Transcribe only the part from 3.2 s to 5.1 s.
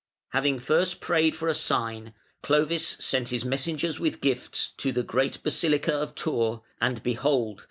his messengers with gifts to the